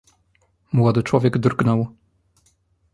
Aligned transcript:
"Młody 0.73 1.03
człowiek 1.03 1.37
drgnął." 1.39 1.95